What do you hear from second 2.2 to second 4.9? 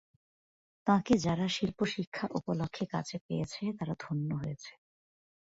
উপলক্ষে কাছে পেয়েছে তারা ধন্য হয়েছে।